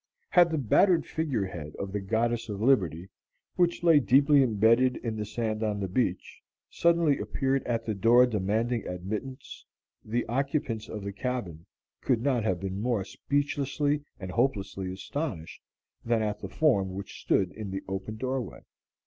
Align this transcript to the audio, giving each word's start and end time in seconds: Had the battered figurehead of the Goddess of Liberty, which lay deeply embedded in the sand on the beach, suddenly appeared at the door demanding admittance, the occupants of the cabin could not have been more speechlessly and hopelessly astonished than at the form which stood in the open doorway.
Had 0.31 0.49
the 0.49 0.57
battered 0.57 1.05
figurehead 1.05 1.75
of 1.77 1.91
the 1.91 1.99
Goddess 1.99 2.49
of 2.49 2.59
Liberty, 2.59 3.09
which 3.55 3.83
lay 3.83 3.99
deeply 3.99 4.41
embedded 4.41 4.97
in 4.97 5.15
the 5.15 5.25
sand 5.25 5.61
on 5.61 5.79
the 5.79 5.87
beach, 5.87 6.41
suddenly 6.71 7.19
appeared 7.19 7.61
at 7.67 7.85
the 7.85 7.93
door 7.93 8.25
demanding 8.25 8.87
admittance, 8.87 9.63
the 10.03 10.25
occupants 10.25 10.89
of 10.89 11.03
the 11.03 11.13
cabin 11.13 11.67
could 12.01 12.23
not 12.23 12.43
have 12.43 12.59
been 12.59 12.81
more 12.81 13.03
speechlessly 13.03 14.01
and 14.19 14.31
hopelessly 14.31 14.91
astonished 14.91 15.61
than 16.03 16.23
at 16.23 16.39
the 16.39 16.49
form 16.49 16.93
which 16.95 17.21
stood 17.21 17.51
in 17.51 17.69
the 17.69 17.83
open 17.87 18.17
doorway. 18.17 18.61